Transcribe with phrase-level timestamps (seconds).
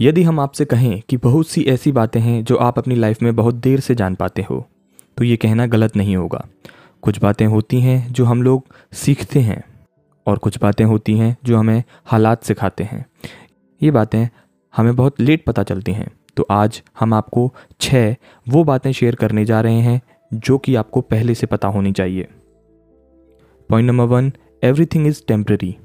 [0.00, 3.36] यदि हम आपसे कहें कि बहुत सी ऐसी बातें हैं जो आप अपनी लाइफ में
[3.36, 4.66] बहुत देर से जान पाते हो
[5.16, 6.46] तो ये कहना गलत नहीं होगा।
[7.02, 9.62] कुछ बातें होती हैं जो हम लोग सीखते हैं
[10.26, 13.04] और कुछ बातें होती हैं जो हमें हालात सिखाते हैं।
[13.82, 14.28] ये बातें
[14.76, 18.16] हमें बहुत लेट पता चलती हैं। तो आज हम आपको छः
[18.48, 20.00] वो बातें शेयर करने जा रहे हैं
[20.34, 22.28] जो कि आपको पहले से पता होनी चाहिए।
[23.70, 24.32] Point number one,
[24.64, 25.76] everything is temporary.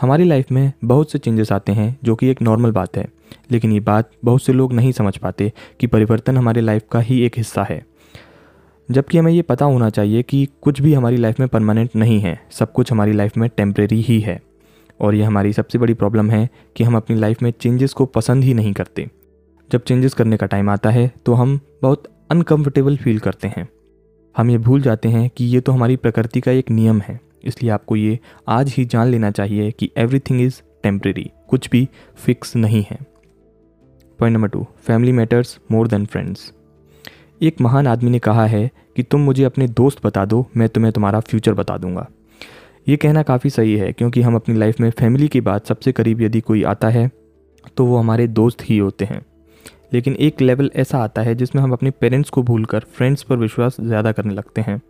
[0.00, 3.08] हमारी लाइफ में बहुत से चेंजेस आते हैं, जो कि एक नॉर्मल बात है।
[3.50, 7.22] लेकिन ये बात बहुत से लोग नहीं समझ पाते कि परिवर्तन हमारे लाइफ का ही
[7.22, 7.86] एक हिस्सा है।
[8.90, 12.40] जबकि हमें ये पता होना चाहिए कि कुछ भी हमारी लाइफ में परमानेंट नहीं है,
[12.50, 14.42] सब कुछ हमारी लाइफ में टेम्प्रेरी ही है।
[15.00, 18.44] और ये हमारी सबसे बड़ी प्रॉब्लम है कि हम अपनी लाइफ में चेंजेस को पसंद
[18.44, 19.08] ही नहीं करते।
[19.72, 23.68] जब चेंजेस करने का टाइम आता है तो हम बहुत अनकम्फर्टेबल फील करते हैं।
[24.36, 27.70] हम ये भूल जाते हैं कि ये तो हमारी प्रकृति का एक नियम है। इसलिए
[27.70, 28.18] आपको ये
[28.48, 32.98] आज ही जान लेना चाहिए कि एवरीथिंग इज़ टेम्प्रेरी कुछ भी फिक्स नहीं है।
[34.18, 36.52] Point number two family matters more than friends
[37.40, 40.92] एक महान आदमी ने कहा है कि तुम मुझे अपने दोस्त बता दो, मैं तुम्हें
[40.92, 42.06] तुम्हारा फ्यूचर बता दूँगा।
[42.88, 46.20] ये कहना काफ़ी सही है, क्योंकि हम अपनी लाइफ में फैमिली के बाद सबसे करीब
[46.20, 47.10] यदि कोई आता है
[47.76, 49.20] तो वो हमारे दोस्त ही होते हैं।
[49.92, 53.76] लेकिन एक लेवल ऐसा आता है जिसमें हम अपने पेरेंट्स को भूलकर फ्रेंड्स पर विश्वास
[53.80, 54.80] ज़्यादा करने लगते हैं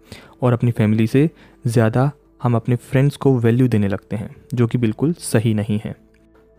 [0.43, 1.29] और अपनी फैमिली से
[1.67, 2.11] ज़्यादा
[2.41, 5.95] हम अपने फ्रेंड्स को वैल्यू देने लगते हैं, जो कि बिल्कुल सही नहीं है।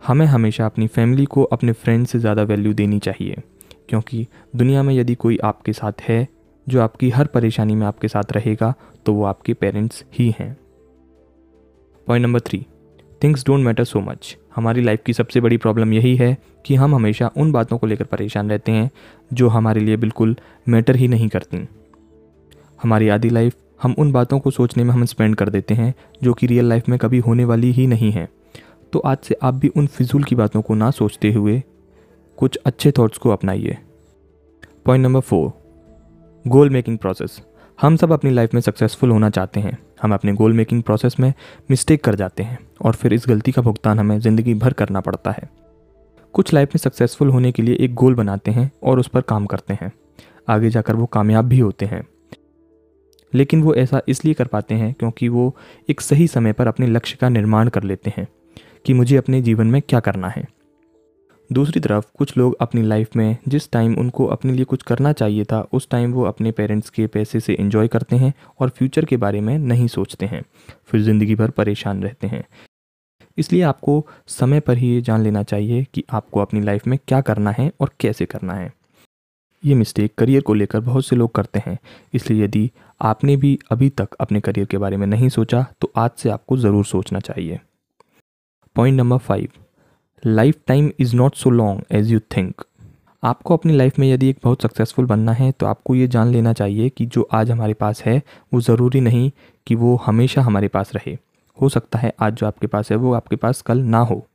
[0.02, 3.42] हमें हमेशा अपनी फैमिली को अपने फ्रेंड से ज़्यादा वैल्यू देनी चाहिए,
[3.88, 6.26] क्योंकि दुनिया में यदि कोई आपके साथ है,
[6.66, 8.74] जो आपकी हर परेशानी में आपके साथ रहेगा
[9.06, 10.56] तो वो आपके पेरेंट्स ही हैं।
[12.06, 12.64] Point number three
[13.22, 16.36] things don't matter so much हमारी लाइफ की सबसे बड़ी प्रॉब्लम यही है
[16.66, 18.90] कि हम हमेशा उन बातों को लेकर परेशान रहते हैं,
[19.32, 20.36] जो हमारे लिए बिल्कुल
[20.68, 21.66] मैटर ही नहीं करती।
[22.82, 26.32] हमारी आधी लाइफ हम उन बातों को सोचने में हम स्पेंड कर देते हैं, जो
[26.32, 28.28] कि रियल लाइफ में कभी होने वाली ही नहीं है।
[28.92, 31.62] तो आज से आप भी उन फिजूल की बातों को ना सोचते हुए
[32.38, 33.76] कुछ अच्छे थॉट्स को अपनाइए।
[34.86, 35.50] Point number four
[36.44, 37.40] goal making process
[37.78, 41.32] हम सब अपनी लाइफ में सक्सेसफुल होना चाहते हैं। हम अपने गोल मेकिंग प्रोसेस में
[41.70, 45.30] मिस्टेक कर जाते हैं, और फिर इस गलती का भुगतान हमें ज़िंदगी भर करना पड़ता
[45.30, 45.48] है।
[46.34, 49.46] कुछ लाइफ में सक्सेसफुल होने के लिए एक गोल बनाते हैं और उस पर काम
[49.46, 49.92] करते हैं।
[50.48, 52.02] आगे जाकर वो कामयाब भी होते हैं।
[53.34, 55.56] लेकिन वो ऐसा इसलिए कर पाते हैं क्योंकि वो
[55.90, 58.28] एक सही समय पर अपने लक्ष्य का निर्माण कर लेते हैं
[58.86, 60.62] कि मुझे अपने जीवन में क्या करना है।
[61.52, 65.44] दूसरी तरफ़, कुछ लोग अपनी लाइफ में जिस टाइम उनको अपने लिए कुछ करना चाहिए
[65.44, 69.16] था, उस टाइम वो अपने पेरेंट्स के पैसे से इन्जॉय करते हैं और फ्यूचर के
[69.16, 70.42] बारे में नहीं सोचते हैं।
[70.86, 72.44] फिर ज़िंदगी भर परेशान रहते हैं।
[73.38, 77.20] इसलिए आपको समय पर ही ये जान लेना चाहिए कि आपको अपनी लाइफ में क्या
[77.20, 78.72] करना है और कैसे करना है।
[79.64, 81.78] ये मिस्टेक करियर को लेकर बहुत से लोग करते हैं।
[82.14, 82.70] इसलिए यदि
[83.02, 86.56] आपने भी अभी तक अपने करियर के बारे में नहीं सोचा तो आज से आपको
[86.56, 87.58] ज़रूर सोचना चाहिए।
[88.76, 89.48] Point number five,
[90.22, 92.64] life time is not so long as you think.
[93.22, 96.52] आपको अपनी लाइफ में यदि एक बहुत सक्सेसफुल बनना है तो आपको ये जान लेना
[96.52, 98.20] चाहिए कि जो आज हमारे पास है,
[98.52, 99.30] वो ज़रूरी नहीं
[99.66, 101.16] कि वो हमेशा हमारे पास रहे।
[101.58, 104.26] हो सकता है आज जो आपके पास है, वो आपके पास कल ना हो।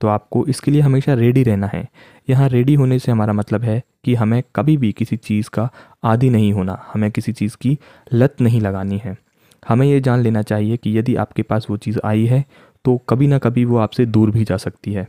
[0.00, 1.86] तो आपको इसके लिए हमेशा रेडी रहना है।
[2.28, 5.68] यहाँ रेडी होने से हमारा मतलब है कि हमें कभी भी किसी चीज़ का
[6.04, 7.78] आदि नहीं होना, हमें किसी चीज़ की
[8.12, 9.16] लत नहीं लगानी है।
[9.62, 12.44] हमें ये जान लेना चाहिए कि यदि आपके पास वो चीज़ आई है
[12.84, 15.06] तो कभी ना कभी वो आपसे दूर भी जा सकती है।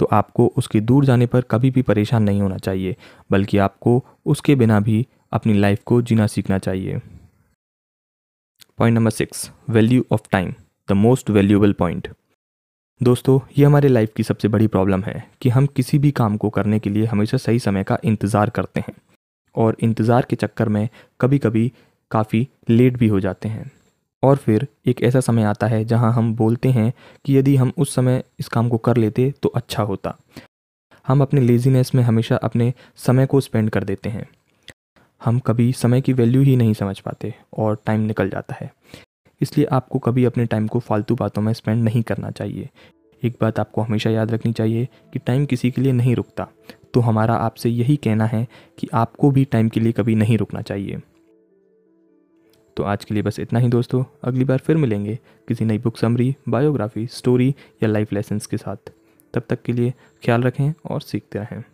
[0.00, 2.96] तो आपको उसके दूर जाने पर कभी भी परेशान नहीं होना चाहिए,
[3.30, 6.98] बल्कि आपको उसके बिना भी अपनी लाइफ को जीना सीखना चाहिए।
[8.78, 10.54] Point number six, value of time,
[10.88, 12.08] the most valuable point.
[13.00, 16.48] दोस्तों, ये हमारे लाइफ की सबसे बड़ी प्रॉब्लम है कि हम किसी भी काम को
[16.50, 18.94] करने के लिए हमेशा सही समय का इंतज़ार करते हैं
[19.54, 20.88] और इंतज़ार के चक्कर में
[21.20, 21.72] कभी कभी
[22.10, 23.70] काफ़ी लेट भी हो जाते हैं।
[24.22, 26.92] और फिर एक ऐसा समय आता है जहाँ हम बोलते हैं
[27.24, 30.16] कि यदि हम उस समय इस काम को कर लेते तो अच्छा होता।
[31.04, 34.28] हम अपने लेजीनेस में हमेशा अपने समय को स्पेंड कर देते हैं।
[35.20, 38.72] हम कभी समय की वैल्यू ही नहीं समझ पाते और टाइम निकल जाता है।
[39.40, 42.68] इसलिए आपको कभी अपने टाइम को फालतू बातों में स्पेंड नहीं करना चाहिए।
[43.24, 46.48] एक बात आपको हमेशा याद रखनी चाहिए कि टाइम किसी के लिए नहीं रुकता।
[46.94, 48.48] तो हमारा आपसे यही कहना है
[48.78, 51.00] कि आपको भी टाइम के लिए कभी नहीं रुकना चाहिए।
[52.76, 55.18] तो आज के लिए बस इतना ही दोस्तों। अगली बार फिर मिलेंगे
[55.48, 58.76] किसी नई बुक समरी बायोग्राफी स्टोरी या लाइफ लेसन्स के साथ।
[59.34, 59.94] तब तक के लिए
[60.24, 61.64] ख्याल रखें और सीखते रहें।